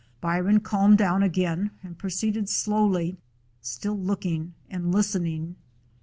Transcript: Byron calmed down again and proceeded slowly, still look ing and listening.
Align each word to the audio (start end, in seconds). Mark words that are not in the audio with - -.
Byron 0.19 0.61
calmed 0.61 0.97
down 0.97 1.21
again 1.21 1.69
and 1.83 1.95
proceeded 1.95 2.49
slowly, 2.49 3.17
still 3.61 3.95
look 3.99 4.25
ing 4.25 4.55
and 4.67 4.91
listening. 4.91 5.57